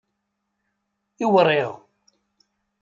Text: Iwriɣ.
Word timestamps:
Iwriɣ. 1.25 1.71